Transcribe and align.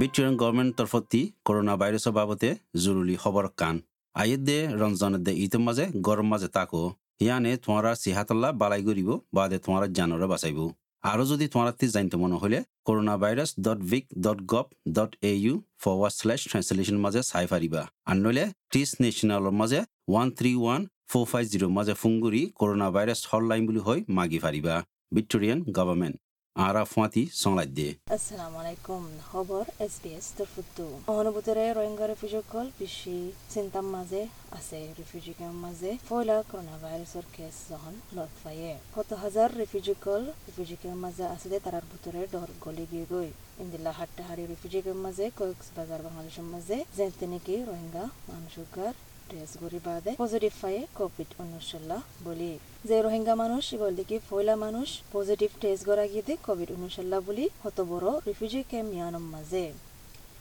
Victorian 0.00 0.34
government 0.40 0.72
তরফতি 0.78 1.20
corona 1.46 1.74
ভাইরাসৰ 1.80 2.12
বাবদে 2.18 2.50
জৰুৰী 2.84 3.14
খবৰ 3.22 3.46
কান 3.60 3.76
আয়ের 4.14 4.40
দে 4.48 4.58
রমজানের 4.80 5.22
দে 5.26 5.32
ইতের 5.44 5.62
মাঝে 5.66 5.84
গরম 6.06 6.26
মাঝে 6.32 6.48
তাকো। 6.56 6.80
ইয়ানে 7.24 7.52
তোমারা 7.64 7.90
সিহাতাল্লা 8.02 8.48
বালাই 8.60 8.82
করিব 8.88 9.08
বাদে 9.36 9.56
তোমারা 9.64 9.86
জানরে 9.96 10.26
বাঁচাইব। 10.32 10.58
আরও 11.04 11.24
যদি 11.30 11.46
তোমার 11.52 11.68
তি 11.78 11.86
জানতে 11.94 12.16
মনে 12.22 12.36
হলে 12.42 12.58
corona 12.86 13.14
virus 13.22 13.50
dot 13.64 13.80
vic 13.90 14.04
dot 14.24 14.38
gov 14.52 14.66
dot 14.96 15.12
A 15.30 15.32
U 15.44 15.54
forward 15.82 16.14
slash 16.18 16.40
translation 16.50 16.96
মাঝে 17.04 17.20
চাই 17.30 17.46
পারিবা 17.52 17.82
আর 18.10 18.16
নইলে 18.24 18.44
টিস 18.72 18.90
নেশনালৰ 19.02 19.54
মাঝে 19.60 19.80
one 20.10 20.28
three 20.38 20.50
one 20.62 20.80
four 21.10 21.24
five 21.32 21.44
zero' 21.52 21.74
মাঝে 21.78 21.94
ফোন 22.00 22.14
কৰি 22.24 22.42
করোনা 22.60 22.88
ভাইরাস 22.94 23.20
হটলাইন 23.30 23.62
বুলি 23.68 23.80
হৈ 23.86 23.98
মাগি 24.16 24.38
পারিবা 24.44 24.74
ভিক্টোরিয়ান 25.16 25.58
গভর্নমেন্ট 25.76 26.16
আরা 26.56 26.82
ফুয়াতি 26.92 27.22
সংলাই 27.42 27.68
দিয়ে 27.76 27.92
আসসালামু 28.16 28.56
আলাইকুম 28.62 29.02
খবর 29.30 29.64
এসবিএস 29.86 30.26
তরফুতু 30.36 30.86
অনুভূতরে 31.12 31.64
রোহিঙ্গা 31.68 32.06
রিফিউজিসকল 32.06 32.66
বেশি 32.80 33.16
চিন্তার 33.52 33.86
মাঝে 33.94 34.22
আছে 34.58 34.78
রিফিউজিকের 34.98 35.52
মাঝে 35.64 35.90
পয়লা 36.10 36.36
করোনা 36.50 36.74
ভাইরাসের 36.82 37.26
কেস 37.36 37.54
যখন 37.70 37.94
লত 38.16 38.32
পাইয়ে 38.42 38.72
কত 38.96 39.10
হাজার 39.24 39.48
রিফিউজিকল 39.60 40.22
রিফিউজিকের 40.46 40.94
মাঝে 41.04 41.24
আছে 41.34 41.46
তারার 41.64 41.86
ভিতরে 41.92 42.20
ডর 42.34 42.50
গলি 42.64 42.84
গিয়ে 42.90 43.06
গই 43.12 43.28
ইন্দিল্লা 43.62 43.92
হাট্টাহারি 43.98 44.44
রিফিউজিকের 44.46 44.96
মাঝে 45.04 45.24
কক্স 45.40 45.66
বাজার 45.76 46.00
বাংলাদেশের 46.06 46.46
মাঝে 46.52 46.76
যেতে 46.98 47.26
নাকি 47.32 47.54
রোহিঙ্গা 47.68 48.04
মানুষকার 48.30 48.94
টেস্ট 49.30 49.54
করি 49.62 49.78
বাদে 49.86 50.10
পজিটিভ 50.22 50.52
পায়ে 50.62 50.80
কোভিড 50.98 51.30
উনিশাল্লাহ 51.42 52.00
বলি। 52.26 52.52
যে 52.88 52.96
রোহিঙ্গা 53.06 53.34
মানুষ 53.42 53.64
বল 53.80 53.92
দেখি 54.00 54.16
ফয়লা 54.28 54.54
মানুষ 54.64 54.88
পজিটিভ 55.14 55.50
টেস্ট 55.62 55.82
করা 55.88 56.04
গিয়ে 56.12 56.34
কোভিড 56.46 56.68
উনিশাল্লাহ 56.76 57.20
বলি, 57.28 57.44
হত 57.64 57.78
বড় 57.90 58.08
রিফিউজি 58.28 58.60
ক্যাম্প 58.70 58.88
মিয়ানম 58.92 59.24
মাঝে 59.34 59.64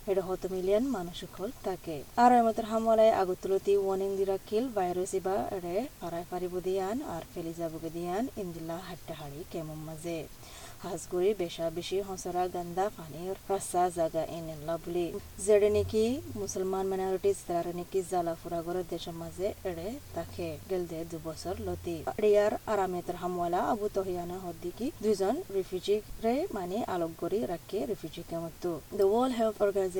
হত 0.05 0.43
মিলিয়ন 0.55 0.83
মানুষ 0.95 1.15
সকল 1.23 1.49
থাকে 1.63 1.97
আর 2.23 2.31
এমতের 2.39 2.65
হামলায় 2.71 3.13
আগতুলতি 3.23 3.73
ওয়ার্নিং 3.77 4.09
দিরা 4.19 4.37
কিল, 4.47 4.65
ভাইরাস 4.77 5.13
ইবা 5.19 5.37
এড়ে 5.57 5.75
পারায় 6.01 6.25
পারিব 6.31 6.53
দিয়ান, 6.67 6.97
আর 7.13 7.23
ফেলি 7.31 7.53
যাবগে 7.59 7.89
দিয়ান 7.89 8.23
ইন্দিল্লা 8.37 8.77
হাট্টাহাড়ি 8.89 9.39
কেমন 9.53 9.77
মাঝে। 9.87 10.17
হাজগুড়ি 10.85 11.29
বেশা 11.43 11.65
বেশি 11.77 11.97
হসরা 12.07 12.43
গন্দা 12.55 12.85
পানির 12.97 13.35
রাস্তা 13.51 13.89
জাগা 13.97 14.23
এনে 14.37 14.55
লাভলি 14.67 15.05
যেড়ে 15.45 15.69
নাকি 15.75 16.03
মুসলমান 16.41 16.85
মাইনরিটিস 16.91 17.37
তারা 17.47 17.71
নাকি 17.79 17.99
জালা 18.11 18.33
ফুরা 18.41 18.59
করে 18.67 18.81
দেশের 18.91 19.15
মাঝে 19.21 19.47
এড়ে 19.69 19.87
তাকে। 20.15 20.47
গেল 20.69 20.83
দে 20.91 20.99
দু 21.11 21.17
বছর 21.27 21.53
লতি। 21.67 21.97
এড়িয়ার 22.19 22.53
আরামেতের 22.73 23.17
হামওয়ালা 23.21 23.61
আবু 23.73 23.85
তহিয়ানা 23.95 24.37
হদ্দিকি 24.45 24.85
দুইজন 25.03 25.35
রিফিউজি 25.57 25.95
রে 26.23 26.35
মানে 26.57 26.77
আলোক 26.93 27.11
গড়ি 27.21 27.39
রাখে 27.53 27.79
রিফিউজি 27.91 28.21
কেমতো 28.29 28.71
দ্য 28.99 29.05
ওয়ার্ল্ড 29.11 29.33
হেলথ 29.39 29.55
অর্গানাইজেশন 29.65 29.94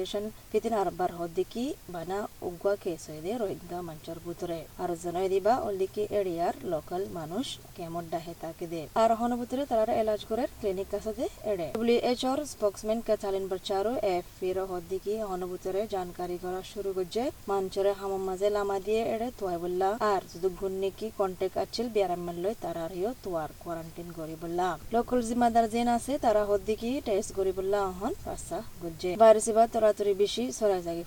ফিতিন 0.52 0.74
আরবার 0.76 1.12
হদ্দিকি 1.20 1.64
বানা 1.90 2.20
উগুয়া 2.48 2.76
কেস 2.84 3.04
হয়ে 3.10 3.34
রোহিঙ্গা 3.36 3.80
মঞ্চর 3.88 4.18
ভিতরে 4.26 4.60
আর 4.82 4.90
জনাই 5.04 5.28
দিবা 5.34 5.54
অলদিকি 5.68 6.04
এড়িয়ার 6.20 6.56
লোকাল 6.74 7.02
মানুষ 7.20 7.46
কেমন 7.78 8.04
ডাহে 8.12 8.34
তাকে 8.44 8.66
দে 8.72 8.82
আর 9.02 9.12
হনভুতরে 9.20 9.64
তারা 9.72 9.94
এলাজ 9.96 10.22
করে 10.30 10.44
ক্লিনিক 10.60 10.88
কাছে 10.94 11.12
দে 11.18 11.26
এড়ে 11.52 11.68
ডব্লিউএচওর 11.76 12.40
স্পোক্সম্যান 12.54 13.00
ক্যাথালিন 13.08 13.46
বরচারো 13.52 13.92
এফ 14.16 14.26
ফির 14.38 14.58
হদ্দিকি 14.72 15.14
হনভুতরে 15.30 15.82
জানকারি 15.96 16.38
করা 16.44 16.62
শুরু 16.72 16.90
করছে 16.98 17.24
মঞ্চরে 17.50 17.92
হামাম 18.00 18.24
মাঝে 18.30 18.48
লামা 18.56 18.78
দিয়ে 18.86 19.02
এড়ে 19.14 19.28
তোয়াই 19.40 19.58
বললা 19.64 19.90
আর 20.12 20.22
যদি 20.34 20.50
গুন্নি 20.62 20.90
কি 21.00 21.08
কন্টেক্ট 21.20 21.56
আছিল 21.64 21.86
বিয়ারাম্মাল 21.96 22.38
লই 22.44 22.56
তারা 22.66 22.84
হিও 22.96 23.12
তোয়ার 23.24 23.50
কোয়ারেন্টাইন 23.62 24.10
করি 24.18 24.36
বললা 24.44 24.68
লোকাল 24.96 25.20
জিম্মাদার 25.28 25.66
যেন 25.76 25.88
আছে 25.98 26.14
তারা 26.26 26.42
হদ্দিকি 26.50 26.90
টেস্ট 27.08 27.30
করি 27.38 27.52
বললা 27.60 27.80
অহন 27.90 28.14
রাস্তা 28.26 28.58
গুজে 28.82 29.12
ভাইরাস 29.22 29.48
বা 29.58 29.64
তরাতরি 29.86 30.14
বেশি 30.26 30.44
সরাই 30.60 30.82
জাগি 30.88 31.04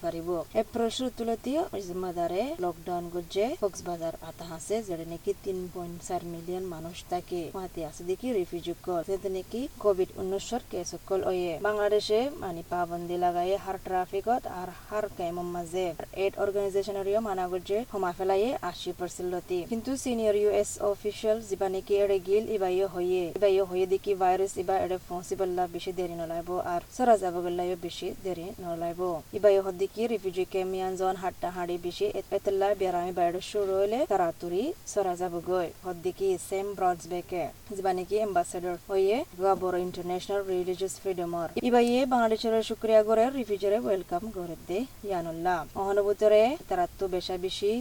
এ 0.60 0.62
প্রশ্ন 0.74 1.02
তুলতীয় 1.18 1.60
জিম্মাদারে 1.86 2.42
লকডাউন 2.64 3.04
গুজে 3.14 3.46
কক্সবাজার 3.62 4.14
আতা 4.28 4.46
আছে, 4.56 4.74
যেটা 4.88 5.04
নাকি 5.12 5.32
তিন 5.44 5.58
পয়েন্ট 5.74 5.98
চার 6.08 6.22
মিলিয়ন 6.34 6.64
মানুষ 6.74 6.96
তাকে 7.12 7.40
মাতি 7.58 7.80
আছে 7.88 8.02
দেখি 8.10 8.26
রিফিউজি 8.38 8.74
কল। 8.86 9.02
যেটা 9.10 9.30
নাকি 9.36 9.60
কোভিড 9.84 10.10
উনিশর 10.20 10.62
কেস 10.70 10.90
কল 11.08 11.20
ওয়ে 11.30 11.52
বাংলাদেশে 11.68 12.20
মানে 12.42 12.62
পাবন্দি 12.72 13.16
লাগাই 13.24 13.50
হার 13.64 13.78
ট্রাফিকত 13.86 14.42
আর 14.60 14.68
হার 14.84 15.04
কাইমম 15.18 15.48
মাঝে। 15.56 15.86
এইড 16.22 16.34
অর্গানাইজেশনেরিও 16.44 17.20
মানা 17.28 17.44
গুজে 17.52 17.78
ক্ষমা 17.90 18.10
ফেলাইয়ে 18.18 18.50
আশি 18.70 18.90
পার্সেন্ট 18.98 19.32
কিন্তু 19.70 19.90
সিনিয়র 20.04 20.36
ইউএস 20.42 20.70
অফিসিয়াল 20.92 21.38
যিবা 21.48 21.68
নাকি 21.74 21.94
এড়ে 22.02 22.18
গিল 22.28 22.44
ইবাইও 22.56 22.86
হয়ে 22.94 23.24
ইবাইও 23.38 23.64
হয়ে 23.70 23.86
দেখি 23.92 24.12
ভাইরাস 24.22 24.52
ইবা 24.62 24.76
এড়ে 24.84 24.96
ফসিবল্লা 25.08 25.64
বেশি 25.74 25.90
দেরি 25.98 26.14
নলাইব, 26.20 26.50
আর 26.72 26.82
সরা 26.96 27.14
যাব 27.22 27.34
গল্লাইও 27.44 27.76
বেশি 27.86 28.08
দেরি 28.24 28.46
নলাইব 28.68 29.00
ইবাই 29.38 29.54
হদ্দিকি 29.66 30.02
রিফিউজি 30.12 30.44
কেমিয়ান 30.52 30.92
জন 31.00 31.14
হাট্টা 31.22 31.48
হাড়ি 31.56 31.76
বেশি 31.86 32.06
এতলা 32.36 32.68
বেরামি 32.80 33.12
বাইরে 33.18 33.40
শুরু 33.50 33.72
হইলে 33.80 33.98
তাড়াতাড়ি 34.12 34.62
সরা 34.92 35.14
যাব 35.20 35.34
গই 35.50 35.68
হদ্দিকি 35.86 36.28
সেম 36.48 36.66
ব্রডস 36.76 37.04
বেকে 37.12 37.44
যা 37.76 37.92
নাকি 37.98 38.16
এম্বাসেডর 38.26 38.76
হয়ে 38.88 39.16
গাবর 39.42 39.74
ইন্টারন্যাশনাল 39.86 40.40
রিলিজিয়াস 40.52 40.94
ফ্রিডমর। 41.02 41.48
ইবাইয়ে 41.68 42.00
বাংলাদেশের 42.12 42.54
শুক্রিয়া 42.70 43.02
করে 43.08 43.24
রিফিউজারে 43.38 43.78
ওয়েলকাম 43.84 44.22
করে 44.36 44.56
দে 44.68 44.78
ইয়ানুল্লাহ। 45.08 45.58
অহনুভূতরে 45.80 46.42
তারা 46.68 46.84
তো 46.98 47.04
বেশা 47.14 47.36
বেশি 47.46 47.72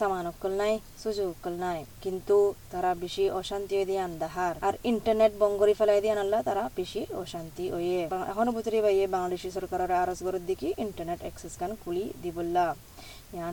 সামান 0.00 0.24
অকল 0.32 0.52
নাই 0.62 0.74
সুযোগ 1.02 1.28
অকল 1.34 1.54
নাই। 1.64 1.80
কিন্তু 2.04 2.36
তারা 2.72 2.90
বেশি 3.04 3.24
অশান্তি 3.40 3.74
দিয়ে 3.88 4.02
আন্দাহার 4.08 4.54
আর 4.68 4.74
ইন্টারনেট 4.92 5.32
বঙ্গরি 5.42 5.74
ফেলাই 5.78 6.00
দিয়ে 6.04 6.14
আনলা 6.14 6.38
তারা 6.48 6.64
বেশি 6.80 7.00
অশান্তি 7.22 7.64
হয়ে 7.74 8.00
এখনও 8.32 8.50
ভিতরে 8.56 8.78
বাইয়ে 8.84 9.04
বাংলাদেশি 9.14 9.48
সরকারের 9.56 9.92
আরজ 10.02 10.18
গরত 10.26 10.42
দিকে 10.50 10.68
ইন্টারনেট 10.84 11.20
অ্যাক্সেস 11.24 11.54
কান 11.60 11.70
খুলি 11.82 12.04
দিবল্লা 12.24 12.66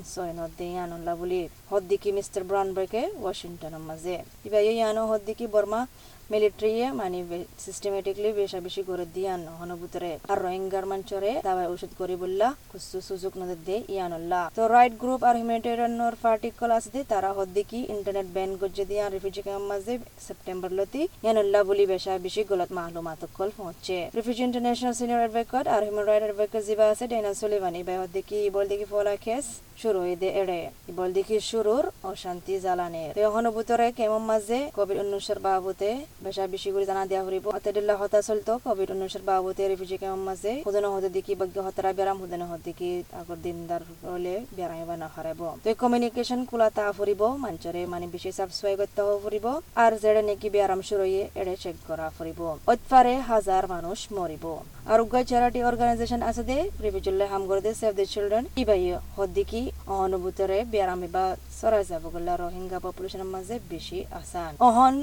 সয়নত 0.07 0.51
দে 0.57 0.65
ইয়ানুল্লাহ 0.67 1.15
বলি 1.21 1.41
হদ্দিকি 1.71 2.09
মিস্টার 2.17 2.41
ব্রাউনবার্গে 2.49 3.03
ওয়াশিংটনের 3.15 3.83
মাঝে 3.89 4.15
ইবাই 4.47 4.63
ইয়ানো 4.69 5.03
হদ্দিকি 5.11 5.45
বর্মা 5.53 5.81
মিলিটারিয়ে 6.31 6.87
মানে 7.01 7.17
সিস্টেমেটিকলি 7.65 8.29
বেশা 8.39 8.59
বেশি 8.65 8.81
করে 8.89 9.05
দিয়ান 9.15 9.41
হনভূতরে 9.59 10.11
আর 10.31 10.37
রোহিঙ্গার 10.45 10.85
মঞ্চরে 10.91 11.31
দাবাই 11.47 11.67
ওষুধ 11.73 11.91
করি 11.99 12.15
বললা 12.23 12.47
কুসু 12.71 12.97
সুযোগ 13.09 13.31
নদের 13.41 13.59
দে 13.67 13.77
ইয়ানুল্লাহ 13.95 14.43
তো 14.57 14.63
রাইট 14.67 14.93
গ্রুপ 15.01 15.21
আর 15.29 15.35
হিউম্যানিটেরিয়ান 15.37 15.93
পার্টিকল 16.25 16.69
আছে 16.77 16.89
দে 16.95 17.01
তারা 17.13 17.29
হদ্দিকি 17.37 17.79
ইন্টারনেট 17.95 18.27
ব্যান 18.35 18.51
গজ্জে 18.61 18.85
দিয়া 18.91 19.05
রিফিউজি 19.07 19.41
ক্যাম্প 19.45 19.65
মাঝে 19.71 19.93
সেপ্টেম্বর 20.27 20.71
লতি 20.77 21.01
ইয়ানুল্লাহ 21.23 21.61
বলি 21.69 21.83
বেশা 21.93 22.13
বেশি 22.25 22.41
গলত 22.49 22.69
মাহলুমাত 22.77 23.21
কল 23.37 23.49
পৌঁছে 23.57 23.97
রিফিউজি 24.17 24.41
ইন্টারন্যাশনাল 24.47 24.93
সিনিয়র 24.99 25.21
অ্যাডভোকেট 25.23 25.65
আর 25.73 25.81
হিউম্যান 25.85 26.07
রাইট 26.07 26.23
অ্যাডভোকেট 26.25 26.61
জিবা 26.67 26.85
আছে 26.93 27.05
ডেনা 27.11 27.31
সলিভান 27.41 27.73
ইবাই 27.81 27.97
হদ্দিকি 28.01 28.37
বল 28.55 28.65
দেখি 28.71 28.85
ফলা 28.91 29.15
কেস 29.25 29.45
শুরু 29.81 29.97
হয়ে 30.03 30.17
দে 30.21 30.29
এড়ে। 30.41 30.59
বল 30.97 31.09
দেখি 31.17 31.37
শুরুর 31.51 31.83
অশান্তি 32.11 32.53
জ্বালানের 32.65 33.11
অনুভূতরে 33.39 33.87
কেমন 33.99 34.21
মাঝে 34.31 34.59
কোভিড 34.77 34.97
উনিশের 35.03 35.39
বাবুতে 35.45 35.89
বেশা 36.25 36.43
বেশি 36.53 36.69
করে 36.73 36.85
জানা 36.89 37.03
দেওয়া 37.11 37.23
হরিব 37.27 37.45
অতেডিল্লা 37.57 37.95
হতা 38.01 38.19
চলতো 38.29 38.51
কোভিড 38.65 38.89
উনিশের 38.95 39.23
বাবুতে 39.29 39.61
রিফিউজি 39.71 39.97
কেমন 40.03 40.21
মাঝে 40.29 40.51
হুদন 40.67 40.85
হতে 40.93 41.09
দেখি 41.17 41.33
বজ্ঞ 41.41 41.57
হতরা 41.65 41.89
বেরাম, 41.97 42.17
হুদন 42.23 42.41
হতে 42.49 42.63
দেখি 42.67 42.89
আগর 43.19 43.37
দিনদার 43.45 43.81
হলে 44.13 44.35
বেরাম 44.57 44.77
এবার 44.83 44.97
না 45.03 45.07
হারাইব। 45.15 45.41
তো 45.63 45.69
কমিউনিকেশন 45.81 46.39
খোলা 46.49 46.67
তা 46.77 46.85
ফুরিব, 46.97 47.21
মঞ্চরে 47.43 47.81
মানে 47.93 48.05
বেশি 48.13 48.29
সাবস্ক্রাইব 48.39 48.79
করতে 48.81 49.01
ফুরিব, 49.23 49.45
আর 49.83 49.91
যেড়ে 50.03 50.21
নাকি 50.29 50.47
বেরাম 50.55 50.79
শুরু 50.89 51.03
হয়ে 51.07 51.23
এড়ে 51.41 51.55
চেক 51.63 51.75
করা 51.87 52.07
ফুরিব। 52.17 52.39
অতফারে 52.73 53.13
হাজার 53.31 53.63
মানুষ 53.73 53.99
মরিব। 54.17 54.45
আর 54.91 54.99
উগ্র 55.03 55.17
চ্যারিটি 55.29 55.59
অর্গানাইজেশন 55.69 56.21
আছে 56.29 56.43
দে 56.49 56.57
রিফিউজুল্লে 56.85 57.25
হাম 57.31 57.43
করে 57.49 57.61
দে 57.65 57.71
সেভ 57.81 57.93
দ্য 57.99 58.05
চিলড্রেন 58.13 58.43
ইবাই 58.61 58.83
হদ্দিকি 59.17 59.61
অনুভূতরে 59.97 60.57
বেরামি 60.65 61.07
বা 61.07 61.25
সরাই 61.59 61.83
যাব 61.85 62.03
গলা 62.09 62.33
রোহিঙ্গা 62.35 62.79
পপুলেশনের 62.79 63.29
মাঝে 63.35 63.55
বেশি 63.69 63.99
আসান 64.11 64.51
অহন 64.67 64.95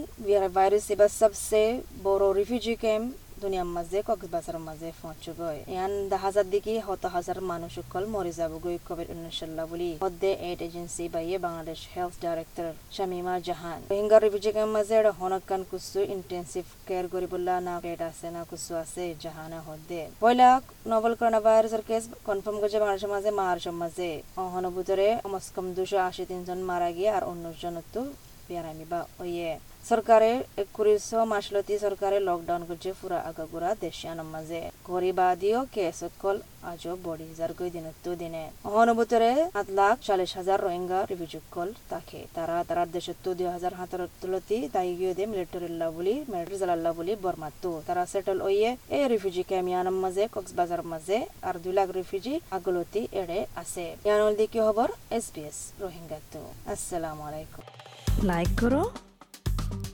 ভাইরাস 0.56 0.86
এবার 0.94 1.10
সবসে 1.20 1.62
বড় 2.04 2.24
রিফিউজি 2.32 2.74
ক্যাম্প 2.76 3.08
দুনিয়ার 3.44 3.68
মাঝে 3.76 3.98
কক্সবাজারের 4.08 4.64
মাঝে 4.68 4.88
পৌঁছগৈ 5.02 5.58
ইয়ান 5.74 5.92
হাজার 6.24 6.46
দিকে 6.54 6.72
শত 6.86 7.04
হাজার 7.16 7.38
মানুষ 7.50 7.70
সকল 7.78 8.02
মরি 8.14 8.32
যাবগৈ 8.40 8.76
কোভিড 8.88 9.08
উনিশাল্লাহ 9.14 9.64
বুলি। 9.72 9.90
সদ্যে 10.02 10.30
এইড 10.48 10.60
এজেন্সি 10.66 11.04
বাইয়ে 11.14 11.36
Bangladesh 11.46 11.78
health 11.94 12.14
director 12.24 12.68
Shamima 12.96 13.34
Jahan. 13.46 13.80
Rohingya 13.90 14.18
refugee 14.18 14.50
camp 14.54 14.72
মাঝে 14.76 14.96
হনকান 15.20 15.62
কুসু 15.70 16.00
ইন্টেন্সিভ 16.14 16.64
কেয়ার 16.86 17.06
করিবলা 17.14 17.54
না 17.68 17.74
বেড 17.84 18.00
আছে, 18.10 18.26
না, 18.34 18.42
কুসু 18.50 18.72
আছে, 18.82 19.04
জাহানে 19.24 19.58
সদ্যে 19.66 20.02
পয়লা 20.22 20.48
নভেল 20.92 21.14
করোনা 21.18 21.40
ভাইরাসের 21.46 21.82
কেস 21.88 22.04
কনফার্ম 22.28 22.56
করছে 22.62 22.78
বাংলাদেশের 22.82 23.12
মাঝে 23.14 23.30
মার্চের 23.40 23.74
মাঝে 23.82 24.10
অহনুভূতরে 24.44 25.08
কমস 25.24 25.46
কম 25.54 25.66
দুশো 25.76 25.98
আশি 26.08 26.22
তিনজন 26.30 26.58
মারা 26.70 26.88
গিয়ে 26.96 27.10
আর 27.16 27.22
উনিশ 27.30 27.56
জন 27.62 27.76
তো 27.94 28.02
পেয়ারামি 28.46 28.86
বা 28.92 29.00
ওয়ে 29.20 29.50
সরকারে 29.84 30.30
একত্রিশ 30.62 31.04
মাসলতি 31.32 31.74
সরকারে 31.84 32.16
লকডাউন 32.28 32.62
করছে 32.68 32.90
পুরা 33.00 33.18
আগাগুড়া 33.30 33.70
দেশিয়ানোর 33.84 34.28
মাঝে 34.34 34.60
গরিবাদিও 34.88 35.60
কেস 35.74 35.98
কল 36.22 36.36
আজও 36.70 36.94
বড়ি 37.06 37.26
হাজার 37.32 37.50
কই 37.58 37.70
দিনত 37.74 38.06
দিনে 38.22 38.44
অহনুভূতরে 38.68 39.30
সাত 39.54 39.68
লাখ 39.78 39.96
চল্লিশ 40.06 40.30
হাজার 40.38 40.58
রোহিঙ্গা 40.60 41.00
রিভিউ 41.04 41.40
কল 41.54 41.68
তাকে 41.92 42.20
তারা 42.36 42.56
তারা 42.68 42.84
দেশত্ব 42.96 43.26
দুই 43.38 43.48
হাজার 43.54 43.72
হাতের 43.80 44.02
তুলতি 44.20 44.58
তাই 44.74 44.88
গিয়ে 44.98 45.12
দে 45.18 45.24
মিলিটারিল্লা 45.32 45.86
বলি 45.96 46.14
মিলিটারি 46.30 46.56
জালাল্লা 46.62 46.90
বলি 46.98 47.12
বর্মাত্তু 47.24 47.70
তারা 47.88 48.02
সেটেল 48.12 48.38
ওয়ে 48.42 48.70
এ 48.90 48.98
রিফিউজি 49.12 49.42
ক্যামিয়ানোর 49.50 49.98
মাঝে 50.04 50.24
কক্সবাজার 50.34 50.82
মাঝে 50.92 51.18
আর 51.48 51.54
দুই 51.64 51.72
লাখ 51.78 51.88
রিফিউজি 51.90 52.34
আগলতি 52.56 53.02
এড়ে 53.20 53.38
আছে 53.62 53.84
ইয়ানুল 54.06 54.32
দিকে 54.40 54.58
খবর 54.66 54.88
এস 55.16 55.26
বি 55.34 55.42
এস 55.50 55.58
রোহিঙ্গাত্তু 55.82 56.40
আসসালামু 56.72 57.22
আলাইকুম 57.30 57.83
লাইক 58.22 58.50
করো 58.60 58.82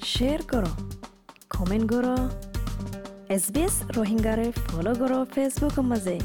শেয়ার 0.04 0.40
করো 0.42 0.72
কমেন্ট 1.50 1.86
করো 1.92 2.16
এছ 3.28 3.44
বি 3.50 3.60
এস 3.60 3.76
রোহিঙ্গারে 3.96 4.46
ফলো 4.66 4.92
করো 4.94 5.18
ফেসবুক 5.34 5.76
মাজে 5.90 6.16